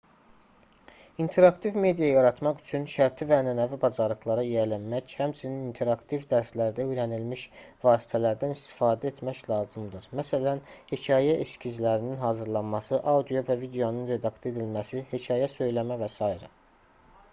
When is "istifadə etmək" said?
8.55-9.43